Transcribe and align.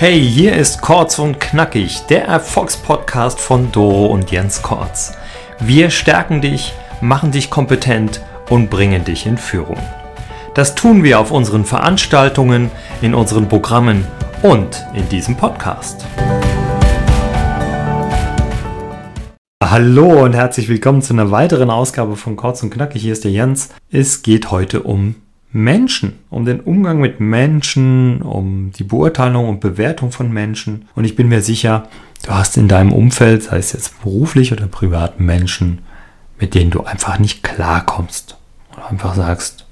Hey, 0.00 0.18
hier 0.18 0.56
ist 0.56 0.80
Kurz 0.80 1.18
und 1.18 1.40
Knackig, 1.40 2.06
der 2.08 2.24
Erfolgspodcast 2.24 3.38
von 3.38 3.70
Doro 3.70 4.06
und 4.06 4.30
Jens 4.30 4.62
Kortz. 4.62 5.12
Wir 5.58 5.90
stärken 5.90 6.40
dich, 6.40 6.72
machen 7.02 7.32
dich 7.32 7.50
kompetent 7.50 8.22
und 8.48 8.70
bringen 8.70 9.04
dich 9.04 9.26
in 9.26 9.36
Führung. 9.36 9.76
Das 10.54 10.74
tun 10.74 11.04
wir 11.04 11.20
auf 11.20 11.30
unseren 11.30 11.66
Veranstaltungen, 11.66 12.70
in 13.02 13.12
unseren 13.12 13.46
Programmen 13.46 14.06
und 14.40 14.86
in 14.94 15.06
diesem 15.10 15.36
Podcast. 15.36 16.06
Hallo 19.62 20.24
und 20.24 20.32
herzlich 20.32 20.70
willkommen 20.70 21.02
zu 21.02 21.12
einer 21.12 21.30
weiteren 21.30 21.68
Ausgabe 21.68 22.16
von 22.16 22.36
Kurz 22.36 22.62
und 22.62 22.70
Knackig. 22.70 23.02
Hier 23.02 23.12
ist 23.12 23.24
der 23.24 23.32
Jens. 23.32 23.68
Es 23.90 24.22
geht 24.22 24.50
heute 24.50 24.82
um 24.82 25.16
Menschen, 25.52 26.18
um 26.30 26.44
den 26.44 26.60
Umgang 26.60 27.00
mit 27.00 27.18
Menschen, 27.20 28.22
um 28.22 28.70
die 28.72 28.84
Beurteilung 28.84 29.48
und 29.48 29.60
Bewertung 29.60 30.12
von 30.12 30.32
Menschen. 30.32 30.88
Und 30.94 31.04
ich 31.04 31.16
bin 31.16 31.28
mir 31.28 31.42
sicher, 31.42 31.88
du 32.24 32.30
hast 32.30 32.56
in 32.56 32.68
deinem 32.68 32.92
Umfeld, 32.92 33.42
sei 33.42 33.58
es 33.58 33.72
jetzt 33.72 34.00
beruflich 34.02 34.52
oder 34.52 34.66
privat, 34.66 35.18
Menschen, 35.18 35.80
mit 36.38 36.54
denen 36.54 36.70
du 36.70 36.84
einfach 36.84 37.18
nicht 37.18 37.42
klarkommst. 37.42 38.36
Oder 38.72 38.90
einfach 38.90 39.14
sagst, 39.14 39.66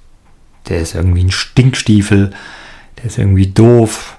der 0.68 0.80
ist 0.80 0.94
irgendwie 0.94 1.24
ein 1.24 1.30
Stinkstiefel, 1.30 2.32
der 2.98 3.04
ist 3.04 3.18
irgendwie 3.18 3.46
doof, 3.46 4.18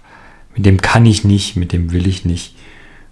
mit 0.56 0.66
dem 0.66 0.82
kann 0.82 1.06
ich 1.06 1.24
nicht, 1.24 1.58
mit 1.58 1.74
dem 1.74 1.92
will 1.92 2.08
ich 2.08 2.26
nicht. 2.26 2.56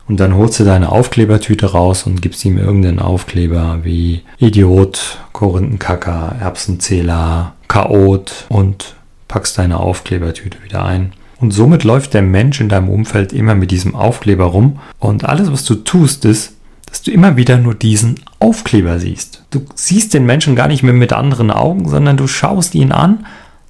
Und 0.07 0.19
dann 0.19 0.35
holst 0.35 0.59
du 0.59 0.63
deine 0.63 0.91
Aufklebertüte 0.91 1.71
raus 1.71 2.03
und 2.03 2.21
gibst 2.21 2.43
ihm 2.45 2.57
irgendeinen 2.57 2.99
Aufkleber 2.99 3.79
wie 3.83 4.21
Idiot, 4.37 5.19
Korinthenkacker, 5.33 6.35
Erbsenzähler, 6.39 7.53
Chaot 7.67 8.45
und 8.47 8.95
packst 9.27 9.57
deine 9.57 9.79
Aufklebertüte 9.79 10.63
wieder 10.63 10.85
ein. 10.85 11.11
Und 11.39 11.51
somit 11.51 11.83
läuft 11.83 12.13
der 12.13 12.21
Mensch 12.21 12.61
in 12.61 12.69
deinem 12.69 12.89
Umfeld 12.89 13.33
immer 13.33 13.53
mit 13.53 13.69
diesem 13.69 13.95
Aufkleber 13.95 14.45
rum. 14.45 14.79
Und 14.97 15.25
alles, 15.25 15.51
was 15.51 15.65
du 15.65 15.75
tust, 15.75 16.23
ist, 16.25 16.53
dass 16.85 17.01
du 17.01 17.11
immer 17.11 17.35
wieder 17.35 17.57
nur 17.57 17.75
diesen 17.75 18.15
Aufkleber 18.39 18.99
siehst. 18.99 19.43
Du 19.51 19.65
siehst 19.75 20.13
den 20.13 20.25
Menschen 20.25 20.55
gar 20.55 20.69
nicht 20.69 20.83
mehr 20.83 20.93
mit 20.93 21.11
anderen 21.11 21.51
Augen, 21.51 21.89
sondern 21.89 22.15
du 22.15 22.27
schaust 22.27 22.75
ihn 22.75 22.93
an, 22.93 23.25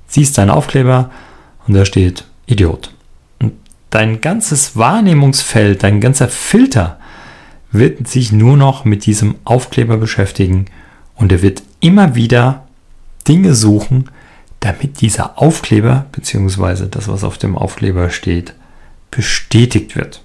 siehst 0.08 0.38
deinen 0.38 0.52
Aufkleber 0.52 1.10
und 1.68 1.74
da 1.74 1.84
steht 1.84 2.26
Idiot 2.46 2.92
dein 3.98 4.22
ganzes 4.22 4.78
Wahrnehmungsfeld, 4.78 5.81
dein 5.81 6.00
ganzer 6.00 6.28
Filter 6.28 7.00
wird 7.72 8.08
sich 8.08 8.31
nur 8.31 8.56
noch 8.56 8.86
mit 8.86 9.08
diesem 9.08 9.38
Aufkleber 9.44 9.98
beschäftigen 9.98 10.66
und 11.16 11.31
er 11.31 11.42
wird 11.42 11.64
immer 11.80 12.14
wieder 12.14 12.67
Dinge 13.28 13.56
suchen, 13.56 14.12
damit 14.59 15.02
dieser 15.02 15.42
Aufkleber 15.42 16.06
bzw. 16.12 16.86
das, 16.92 17.08
was 17.08 17.23
auf 17.23 17.39
dem 17.39 17.58
Aufkleber 17.58 18.12
steht, 18.12 18.54
bestätigt 19.09 19.95
wird. 19.95 20.22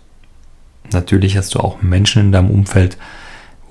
Natürlich 0.92 1.39
hast 1.39 1.55
du 1.55 1.61
auch 1.61 1.81
Menschen 1.81 2.20
in 2.20 2.33
deinem 2.33 2.51
Umfeld, 2.51 2.98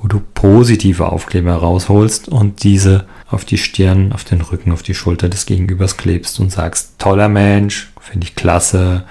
wo 0.01 0.07
du 0.07 0.19
positive 0.33 1.11
Aufkleber 1.11 1.53
rausholst 1.53 2.27
und 2.27 2.63
diese 2.63 3.05
auf 3.29 3.45
die 3.45 3.59
Stirn, 3.59 4.13
auf 4.13 4.23
den 4.23 4.41
Rücken, 4.41 4.71
auf 4.71 4.81
die 4.81 4.95
Schulter 4.95 5.29
des 5.29 5.45
Gegenübers 5.45 5.97
klebst 5.97 6.39
und 6.39 6.51
sagst, 6.51 6.97
toller 6.97 7.29
Mensch, 7.29 7.91
finde 7.99 8.25
ich 8.25 8.33
klasse, 8.33 9.03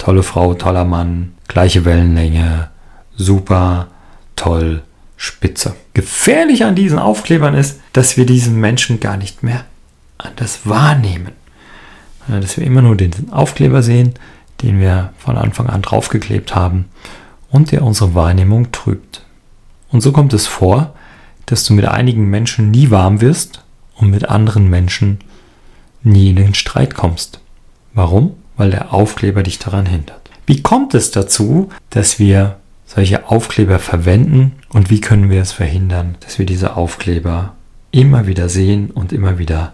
tolle 0.00 0.22
Frau, 0.22 0.54
toller 0.54 0.84
Mann, 0.84 1.34
gleiche 1.46 1.84
Wellenlänge, 1.84 2.68
super, 3.16 3.88
toll, 4.34 4.82
spitze. 5.16 5.74
Gefährlich 5.92 6.64
an 6.64 6.74
diesen 6.74 6.98
Aufklebern 6.98 7.54
ist, 7.54 7.80
dass 7.92 8.16
wir 8.16 8.26
diesen 8.26 8.58
Menschen 8.58 8.98
gar 8.98 9.16
nicht 9.16 9.42
mehr 9.42 9.64
anders 10.18 10.60
wahrnehmen. 10.64 11.32
Dass 12.26 12.56
wir 12.56 12.64
immer 12.64 12.82
nur 12.82 12.96
den 12.96 13.30
Aufkleber 13.30 13.82
sehen, 13.82 14.14
den 14.62 14.80
wir 14.80 15.12
von 15.18 15.36
Anfang 15.36 15.68
an 15.68 15.82
draufgeklebt 15.82 16.54
haben 16.54 16.86
und 17.50 17.72
der 17.72 17.82
unsere 17.82 18.14
Wahrnehmung 18.14 18.72
trübt. 18.72 19.22
Und 19.90 20.00
so 20.00 20.12
kommt 20.12 20.32
es 20.32 20.46
vor, 20.46 20.94
dass 21.46 21.64
du 21.64 21.74
mit 21.74 21.84
einigen 21.84 22.30
Menschen 22.30 22.70
nie 22.70 22.90
warm 22.90 23.20
wirst 23.20 23.64
und 23.96 24.10
mit 24.10 24.28
anderen 24.28 24.70
Menschen 24.70 25.18
nie 26.02 26.30
in 26.30 26.36
den 26.36 26.54
Streit 26.54 26.94
kommst. 26.94 27.40
Warum? 27.92 28.39
Weil 28.60 28.70
der 28.70 28.92
Aufkleber 28.92 29.42
dich 29.42 29.58
daran 29.58 29.86
hindert. 29.86 30.20
Wie 30.44 30.62
kommt 30.62 30.92
es 30.92 31.10
dazu, 31.10 31.70
dass 31.88 32.18
wir 32.18 32.56
solche 32.84 33.28
Aufkleber 33.30 33.78
verwenden 33.78 34.52
und 34.68 34.90
wie 34.90 35.00
können 35.00 35.30
wir 35.30 35.40
es 35.40 35.52
verhindern, 35.52 36.16
dass 36.20 36.38
wir 36.38 36.44
diese 36.44 36.76
Aufkleber 36.76 37.54
immer 37.90 38.26
wieder 38.26 38.50
sehen 38.50 38.90
und 38.90 39.14
immer 39.14 39.38
wieder 39.38 39.72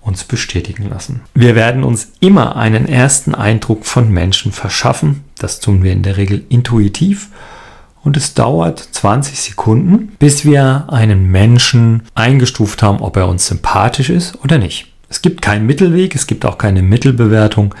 uns 0.00 0.22
bestätigen 0.22 0.88
lassen. 0.90 1.22
Wir 1.34 1.56
werden 1.56 1.82
uns 1.82 2.12
immer 2.20 2.54
einen 2.56 2.86
ersten 2.86 3.34
Eindruck 3.34 3.84
von 3.84 4.10
Menschen 4.10 4.52
verschaffen. 4.52 5.24
Das 5.36 5.58
tun 5.58 5.82
wir 5.82 5.92
in 5.92 6.02
der 6.02 6.16
Regel 6.16 6.44
intuitiv. 6.50 7.30
Und 8.02 8.16
es 8.16 8.34
dauert 8.34 8.78
20 8.78 9.40
Sekunden, 9.40 10.12
bis 10.20 10.44
wir 10.44 10.84
einen 10.88 11.32
Menschen 11.32 12.02
eingestuft 12.14 12.80
haben, 12.82 13.00
ob 13.00 13.16
er 13.16 13.26
uns 13.26 13.48
sympathisch 13.48 14.10
ist 14.10 14.38
oder 14.44 14.58
nicht. 14.58 14.92
Es 15.08 15.20
gibt 15.22 15.42
keinen 15.42 15.66
Mittelweg, 15.66 16.14
es 16.14 16.26
gibt 16.26 16.44
auch 16.44 16.58
keine 16.58 16.82
Mittelbewertung, 16.82 17.74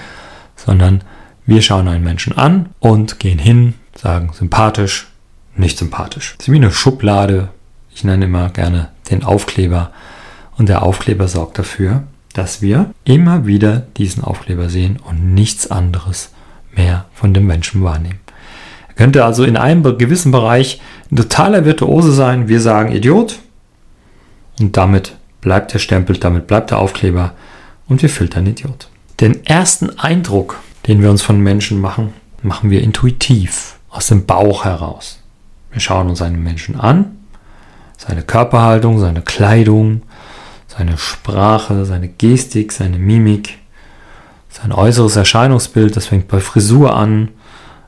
sondern 0.64 1.02
wir 1.46 1.62
schauen 1.62 1.88
einen 1.88 2.04
Menschen 2.04 2.36
an 2.36 2.70
und 2.80 3.18
gehen 3.20 3.38
hin, 3.38 3.74
sagen 3.96 4.30
sympathisch, 4.32 5.08
nicht 5.56 5.78
sympathisch. 5.78 6.34
Das 6.38 6.48
ist 6.48 6.52
wie 6.52 6.56
eine 6.56 6.72
Schublade. 6.72 7.48
Ich 7.94 8.04
nenne 8.04 8.24
immer 8.24 8.48
gerne 8.48 8.88
den 9.10 9.24
Aufkleber. 9.24 9.90
Und 10.56 10.68
der 10.68 10.82
Aufkleber 10.82 11.28
sorgt 11.28 11.58
dafür, 11.58 12.04
dass 12.32 12.62
wir 12.62 12.90
immer 13.04 13.46
wieder 13.46 13.86
diesen 13.96 14.24
Aufkleber 14.24 14.68
sehen 14.68 14.98
und 15.04 15.34
nichts 15.34 15.70
anderes 15.70 16.30
mehr 16.74 17.04
von 17.12 17.34
dem 17.34 17.46
Menschen 17.46 17.82
wahrnehmen. 17.82 18.18
Er 18.88 18.94
könnte 18.94 19.24
also 19.24 19.44
in 19.44 19.56
einem 19.56 19.82
gewissen 19.98 20.32
Bereich 20.32 20.80
ein 21.10 21.16
totaler 21.16 21.64
Virtuose 21.64 22.12
sein. 22.12 22.48
Wir 22.48 22.60
sagen 22.60 22.92
Idiot 22.92 23.38
und 24.60 24.76
damit 24.76 25.16
bleibt 25.40 25.74
der 25.74 25.78
Stempel, 25.78 26.16
damit 26.16 26.46
bleibt 26.46 26.70
der 26.70 26.78
Aufkleber 26.78 27.34
und 27.86 28.02
wir 28.02 28.08
filtern 28.08 28.46
Idiot. 28.46 28.88
Den 29.20 29.46
ersten 29.46 29.98
Eindruck, 29.98 30.60
den 30.88 31.00
wir 31.00 31.10
uns 31.10 31.22
von 31.22 31.38
Menschen 31.40 31.80
machen, 31.80 32.12
machen 32.42 32.70
wir 32.70 32.82
intuitiv, 32.82 33.76
aus 33.88 34.08
dem 34.08 34.26
Bauch 34.26 34.64
heraus. 34.64 35.20
Wir 35.70 35.80
schauen 35.80 36.08
uns 36.08 36.20
einen 36.20 36.42
Menschen 36.42 36.78
an, 36.78 37.18
seine 37.96 38.22
Körperhaltung, 38.22 38.98
seine 38.98 39.22
Kleidung, 39.22 40.02
seine 40.66 40.98
Sprache, 40.98 41.84
seine 41.84 42.08
Gestik, 42.08 42.72
seine 42.72 42.98
Mimik, 42.98 43.58
sein 44.50 44.72
äußeres 44.72 45.14
Erscheinungsbild, 45.14 45.96
das 45.96 46.06
fängt 46.06 46.28
bei 46.28 46.40
Frisur 46.40 46.96
an, 46.96 47.28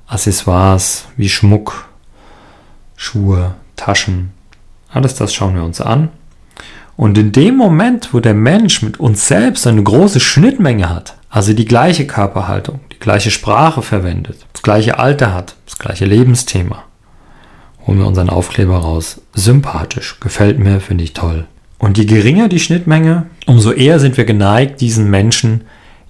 Accessoires 0.07 1.07
wie 1.17 1.29
Schmuck, 1.29 1.89
Schuhe, 2.95 3.57
Taschen, 3.75 4.33
alles 4.89 5.17
das 5.17 5.35
schauen 5.35 5.57
wir 5.57 5.65
uns 5.65 5.81
an 5.81 6.11
und 6.97 7.19
in 7.19 7.33
dem 7.33 7.57
Moment, 7.57 8.15
wo 8.15 8.21
der 8.21 8.35
Mensch 8.35 8.83
mit 8.83 8.99
uns 8.99 9.29
selbst 9.29 9.67
eine 9.67 9.83
große 9.83 10.21
Schnittmenge 10.21 10.89
hat, 10.89 11.17
also 11.29 11.53
die 11.53 11.67
gleiche 11.67 12.07
Körperhaltung, 12.07 12.81
die 12.93 12.99
gleiche 12.99 13.31
Sprache 13.31 13.83
verwendet, 13.83 14.47
das 14.53 14.63
gleiche 14.63 14.99
Alter 14.99 15.35
hat, 15.35 15.57
das 15.67 15.79
gleiche 15.79 16.07
Lebensthema, 16.07 16.85
holen 17.87 17.99
wir 17.99 18.07
unseren 18.07 18.31
Aufkleber 18.31 18.79
raus. 18.79 19.21
Sympathisch, 19.35 20.19
gefällt 20.21 20.59
mir, 20.59 20.81
finde 20.81 21.05
ich 21.05 21.13
toll. 21.13 21.47
Und 21.79 21.99
je 21.99 22.07
geringer 22.07 22.49
die 22.49 22.59
Schnittmenge, 22.59 23.27
umso 23.47 23.73
eher 23.73 24.01
sind 24.01 24.17
wir 24.17 24.25
geneigt, 24.25 24.81
diesen 24.81 25.11
Menschen 25.11 25.63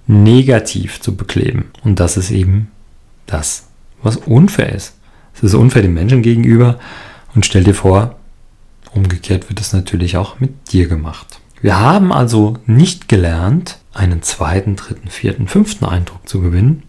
negativ 0.07 1.01
zu 1.01 1.17
bekleben. 1.17 1.65
Und 1.83 1.99
das 1.99 2.15
ist 2.15 2.31
eben 2.31 2.71
das, 3.25 3.67
was 4.01 4.15
unfair 4.15 4.71
ist. 4.71 4.95
Es 5.35 5.43
ist 5.43 5.53
unfair 5.53 5.81
dem 5.81 5.93
Menschen 5.93 6.21
gegenüber. 6.21 6.79
Und 7.35 7.45
stell 7.45 7.65
dir 7.65 7.75
vor, 7.75 8.15
Umgekehrt 8.97 9.47
wird 9.47 9.61
es 9.61 9.73
natürlich 9.73 10.17
auch 10.17 10.39
mit 10.39 10.71
dir 10.71 10.87
gemacht. 10.87 11.39
Wir 11.61 11.79
haben 11.79 12.11
also 12.11 12.57
nicht 12.65 13.07
gelernt, 13.07 13.77
einen 13.93 14.23
zweiten, 14.23 14.75
dritten, 14.75 15.09
vierten, 15.09 15.47
fünften 15.47 15.85
Eindruck 15.85 16.27
zu 16.27 16.41
gewinnen, 16.41 16.81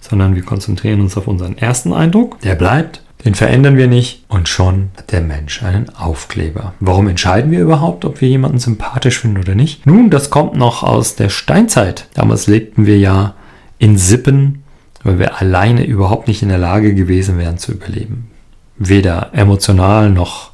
sondern 0.00 0.36
wir 0.36 0.44
konzentrieren 0.44 1.00
uns 1.00 1.16
auf 1.16 1.26
unseren 1.26 1.58
ersten 1.58 1.92
Eindruck. 1.92 2.40
Der 2.42 2.54
bleibt, 2.54 3.02
den 3.24 3.34
verändern 3.34 3.76
wir 3.76 3.88
nicht 3.88 4.24
und 4.28 4.48
schon 4.48 4.90
hat 4.96 5.10
der 5.10 5.22
Mensch 5.22 5.64
einen 5.64 5.88
Aufkleber. 5.88 6.72
Warum 6.78 7.08
entscheiden 7.08 7.50
wir 7.50 7.62
überhaupt, 7.62 8.04
ob 8.04 8.20
wir 8.20 8.28
jemanden 8.28 8.60
sympathisch 8.60 9.18
finden 9.18 9.38
oder 9.38 9.56
nicht? 9.56 9.86
Nun, 9.86 10.08
das 10.08 10.30
kommt 10.30 10.54
noch 10.54 10.84
aus 10.84 11.16
der 11.16 11.30
Steinzeit. 11.30 12.06
Damals 12.14 12.46
lebten 12.46 12.86
wir 12.86 12.98
ja 13.00 13.34
in 13.78 13.98
Sippen, 13.98 14.62
weil 15.02 15.18
wir 15.18 15.40
alleine 15.40 15.84
überhaupt 15.84 16.28
nicht 16.28 16.42
in 16.42 16.48
der 16.48 16.58
Lage 16.58 16.94
gewesen 16.94 17.38
wären 17.38 17.58
zu 17.58 17.72
überleben. 17.72 18.30
Weder 18.78 19.30
emotional 19.32 20.10
noch 20.10 20.52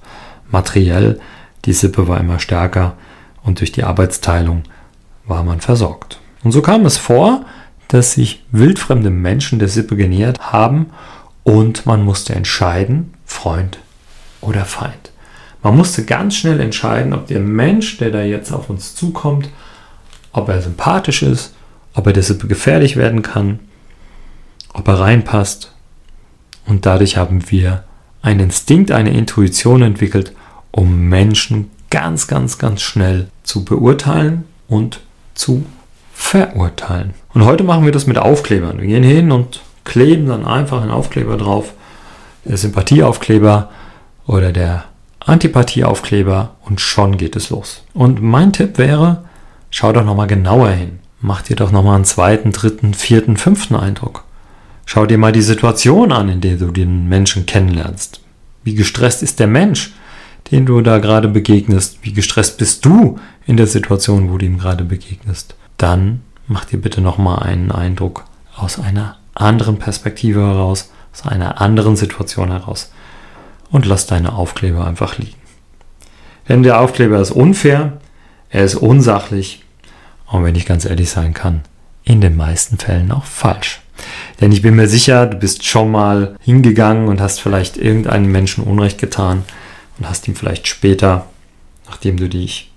materiell. 0.53 1.21
Die 1.65 1.73
Sippe 1.73 2.09
war 2.09 2.21
immer 2.21 2.39
stärker 2.39 2.97
und 3.43 3.61
durch 3.61 3.73
die 3.73 3.85
Arbeitsteilung 3.85 4.65
war 5.27 5.45
man 5.45 5.61
versorgt. 5.61 6.21
Und 6.45 6.53
so 6.53 6.63
kam 6.63 6.87
es 6.87 6.97
vor, 6.97 7.45
dass 7.89 8.13
sich 8.13 8.45
wildfremde 8.51 9.11
Menschen 9.11 9.59
der 9.59 9.69
Sippe 9.69 9.97
genähert 9.97 10.53
haben 10.53 10.87
und 11.45 11.87
man 11.87 12.05
musste 12.05 12.35
entscheiden, 12.35 13.15
Freund 13.25 13.79
oder 14.41 14.65
Feind. 14.65 15.11
Man 15.63 15.77
musste 15.77 16.05
ganz 16.05 16.37
schnell 16.37 16.61
entscheiden, 16.61 17.13
ob 17.13 17.29
der 17.29 17.41
Mensch, 17.41 17.99
der 17.99 18.11
da 18.11 18.23
jetzt 18.23 18.53
auf 18.53 18.71
uns 18.71 18.95
zukommt, 18.95 19.49
ob 20.33 20.49
er 20.49 20.61
sympathisch 20.63 21.23
ist, 21.23 21.55
ob 21.95 22.07
er 22.07 22.13
der 22.13 22.23
Sippe 22.23 22.49
gefährlich 22.49 22.97
werden 22.97 23.23
kann 23.23 23.61
ob 24.73 24.89
er 24.89 25.01
reinpasst. 25.01 25.73
Und 26.67 26.87
dadurch 26.87 27.17
haben 27.17 27.51
wir 27.51 27.85
einen 28.23 28.41
Instinkt, 28.41 28.93
eine 28.93 29.13
Intuition 29.13 29.83
entwickelt, 29.83 30.33
um 30.73 31.09
Menschen 31.09 31.71
ganz, 31.91 32.27
ganz, 32.27 32.59
ganz 32.59 32.83
schnell 32.83 33.29
zu 33.43 33.65
beurteilen 33.65 34.45
und 34.67 35.01
zu 35.35 35.65
verurteilen. 36.13 37.15
Und 37.35 37.45
heute 37.45 37.65
machen 37.65 37.85
wir 37.85 37.93
das 37.93 38.07
mit 38.07 38.19
Aufklebern. 38.19 38.81
Wir 38.81 38.89
gehen 38.89 39.03
hin 39.03 39.31
und 39.31 39.61
kleben 39.85 40.27
dann 40.27 40.45
einfach 40.45 40.83
einen 40.83 40.91
Aufkleber 40.91 41.37
drauf. 41.37 41.75
Der 42.45 42.57
Sympathieaufkleber 42.57 43.71
oder 44.27 44.53
der 44.53 44.85
Antipathieaufkleber 45.21 46.57
und 46.63 46.81
schon 46.81 47.17
geht 47.17 47.37
es 47.37 47.51
los. 47.51 47.85
Und 47.95 48.23
mein 48.23 48.53
Tipp 48.53 48.79
wäre, 48.79 49.25
schau 49.71 49.93
doch 49.93 50.05
nochmal 50.05 50.27
genauer 50.27 50.71
hin. 50.71 50.99
Mach 51.21 51.43
dir 51.43 51.57
doch 51.57 51.71
nochmal 51.71 51.97
einen 51.97 52.05
zweiten, 52.05 52.51
dritten, 52.51 52.95
vierten, 52.95 53.37
fünften 53.37 53.77
Eindruck. 53.77 54.25
Schau 54.87 55.07
dir 55.07 55.19
mal 55.19 55.33
die 55.33 55.43
Situation 55.43 56.11
an, 56.11 56.29
in 56.29 56.41
der 56.41 56.57
du 56.57 56.73
den 56.73 57.09
Menschen 57.09 57.47
kennenlernst. 57.47 58.21
Wie 58.65 58.75
gestresst 58.75 59.23
ist 59.23 59.39
der 59.39 59.47
Mensch, 59.47 59.93
den 60.51 60.67
du 60.67 60.81
da 60.81 60.99
gerade 60.99 61.29
begegnest? 61.29 61.99
Wie 62.03 62.13
gestresst 62.13 62.59
bist 62.59 62.85
du 62.85 63.19
in 63.47 63.57
der 63.57 63.67
Situation, 63.67 64.31
wo 64.31 64.39
du 64.39 64.47
ihm 64.47 64.59
gerade 64.59 64.85
begegnest? 64.85 65.55
Dann 65.77 66.21
mach 66.47 66.65
dir 66.65 66.81
bitte 66.81 67.01
nochmal 67.01 67.43
einen 67.43 67.73
Eindruck 67.73 68.25
aus 68.57 68.79
einer 68.79 69.17
anderen 69.35 69.79
Perspektive 69.79 70.41
heraus, 70.41 70.93
aus 71.13 71.27
einer 71.27 71.61
anderen 71.61 71.97
Situation 71.97 72.51
heraus 72.51 72.93
und 73.71 73.87
lass 73.87 74.07
deine 74.07 74.35
Aufkleber 74.35 74.87
einfach 74.87 75.19
liegen. 75.19 75.41
Denn 76.49 76.63
der 76.63 76.81
Aufkleber 76.81 77.21
ist 77.21 77.31
unfair, 77.31 77.99
er 78.51 78.65
ist 78.65 78.75
unsachlich 78.75 79.65
und 80.27 80.45
wenn 80.45 80.55
ich 80.55 80.67
ganz 80.67 80.85
ehrlich 80.85 81.11
sein 81.11 81.35
kann, 81.35 81.63
in 82.05 82.21
den 82.21 82.37
meisten 82.37 82.79
Fällen 82.79 83.13
auch 83.13 83.25
falsch. 83.25 83.81
Denn 84.41 84.53
ich 84.53 84.63
bin 84.63 84.75
mir 84.75 84.89
sicher, 84.89 85.27
du 85.27 85.37
bist 85.37 85.65
schon 85.65 85.91
mal 85.91 86.37
hingegangen 86.41 87.09
und 87.09 87.21
hast 87.21 87.41
vielleicht 87.41 87.77
irgendeinem 87.77 88.33
Menschen 88.33 88.65
Unrecht 88.65 88.99
getan 88.99 89.45
und 89.99 90.09
hast 90.09 90.27
ihm 90.29 90.35
vielleicht 90.35 90.69
später, 90.69 91.27
nachdem 91.87 92.17
du 92.17 92.29
dich 92.29 92.71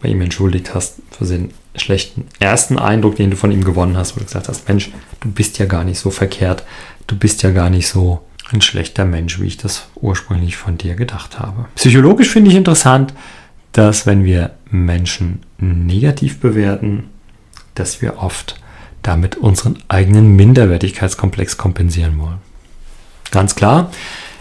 bei 0.00 0.08
ihm 0.08 0.20
entschuldigt 0.20 0.74
hast, 0.74 0.96
für 1.10 1.24
den 1.24 1.52
schlechten 1.74 2.26
ersten 2.38 2.78
Eindruck, 2.78 3.16
den 3.16 3.30
du 3.30 3.36
von 3.36 3.52
ihm 3.52 3.64
gewonnen 3.64 3.96
hast, 3.96 4.16
wo 4.16 4.20
du 4.20 4.26
gesagt 4.26 4.48
hast, 4.48 4.68
Mensch, 4.68 4.90
du 5.20 5.30
bist 5.30 5.58
ja 5.58 5.66
gar 5.66 5.84
nicht 5.84 5.98
so 5.98 6.10
verkehrt, 6.10 6.64
du 7.06 7.16
bist 7.16 7.42
ja 7.42 7.50
gar 7.50 7.70
nicht 7.70 7.88
so 7.88 8.24
ein 8.50 8.60
schlechter 8.60 9.04
Mensch, 9.04 9.40
wie 9.40 9.46
ich 9.46 9.56
das 9.56 9.88
ursprünglich 9.96 10.56
von 10.56 10.78
dir 10.78 10.94
gedacht 10.94 11.38
habe. 11.38 11.66
Psychologisch 11.74 12.30
finde 12.30 12.50
ich 12.50 12.56
interessant, 12.56 13.12
dass 13.72 14.06
wenn 14.06 14.24
wir 14.24 14.54
Menschen 14.70 15.40
negativ 15.58 16.40
bewerten, 16.40 17.10
dass 17.74 18.00
wir 18.00 18.18
oft 18.18 18.58
damit 19.02 19.36
unseren 19.36 19.78
eigenen 19.88 20.34
Minderwertigkeitskomplex 20.36 21.56
kompensieren 21.56 22.18
wollen. 22.18 22.38
Ganz 23.30 23.54
klar, 23.54 23.90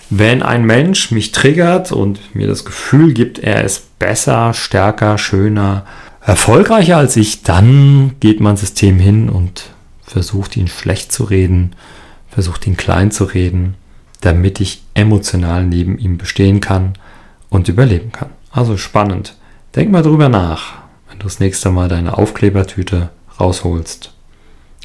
wenn 0.10 0.42
ein 0.42 0.66
Mensch 0.66 1.12
mich 1.12 1.32
triggert 1.32 1.92
und 1.92 2.36
mir 2.36 2.48
das 2.48 2.66
Gefühl 2.66 3.14
gibt, 3.14 3.40
er 3.40 3.64
ist 3.64 4.00
besser, 4.00 4.54
stärker, 4.54 5.18
schöner, 5.18 5.86
erfolgreicher 6.22 6.98
als 6.98 7.16
ich, 7.16 7.44
dann 7.44 8.16
geht 8.20 8.40
mein 8.40 8.58
System 8.58 9.00
hin 9.00 9.30
und 9.30 9.70
versucht 10.04 10.58
ihn 10.58 10.68
schlecht 10.68 11.12
zu 11.12 11.24
reden, 11.24 11.76
versucht 12.30 12.68
ihn 12.68 12.78
klein 12.78 13.12
zu 13.12 13.26
reden 13.26 13.76
damit 14.22 14.60
ich 14.60 14.84
emotional 14.94 15.66
neben 15.66 15.98
ihm 15.98 16.18
bestehen 16.18 16.60
kann 16.60 16.94
und 17.50 17.68
überleben 17.68 18.12
kann. 18.12 18.30
Also 18.52 18.78
spannend. 18.78 19.38
Denk 19.76 19.92
mal 19.92 20.02
drüber 20.02 20.30
nach, 20.30 20.74
wenn 21.10 21.20
du 21.20 21.26
das 21.26 21.40
nächste 21.40 21.70
Mal 21.70 21.88
deine 21.88 22.18
Aufklebertüte 22.18 23.10
rausholst. 23.40 24.14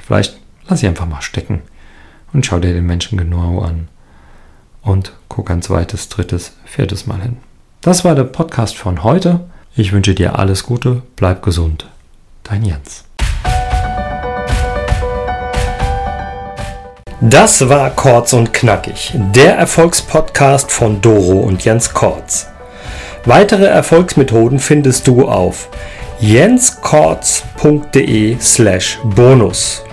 Vielleicht 0.02 0.38
lass 0.68 0.80
sie 0.80 0.88
einfach 0.88 1.08
mal 1.08 1.22
stecken 1.22 1.62
und 2.32 2.44
schau 2.44 2.58
dir 2.58 2.74
den 2.74 2.86
Menschen 2.86 3.16
genau 3.16 3.60
an 3.60 3.88
und 4.82 5.12
guck 5.28 5.50
ein 5.50 5.62
zweites, 5.62 6.08
drittes, 6.08 6.52
viertes 6.64 7.06
Mal 7.06 7.20
hin. 7.20 7.36
Das 7.80 8.04
war 8.04 8.14
der 8.14 8.24
Podcast 8.24 8.76
von 8.76 9.02
heute. 9.02 9.40
Ich 9.74 9.92
wünsche 9.92 10.14
dir 10.14 10.38
alles 10.38 10.64
Gute, 10.64 11.02
bleib 11.16 11.42
gesund. 11.42 11.88
Dein 12.44 12.64
Jens. 12.64 13.04
Das 17.20 17.68
war 17.68 17.90
Kortz 17.90 18.32
und 18.32 18.52
Knackig, 18.52 19.12
der 19.14 19.56
Erfolgspodcast 19.56 20.72
von 20.72 21.00
Doro 21.00 21.38
und 21.38 21.64
Jens 21.64 21.94
Kortz. 21.94 22.48
Weitere 23.24 23.66
Erfolgsmethoden 23.66 24.58
findest 24.58 25.06
du 25.06 25.28
auf 25.28 25.68
jenskortz.de 26.18 28.36
slash 28.40 28.98
bonus. 29.04 29.84